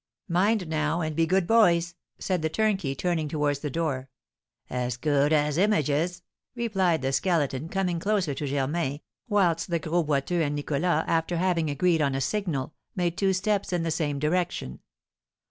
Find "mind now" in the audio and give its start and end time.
0.27-1.01